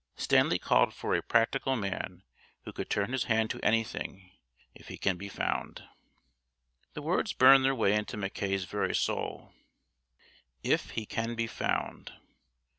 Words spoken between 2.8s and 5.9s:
turn his hand to anything if he can be found."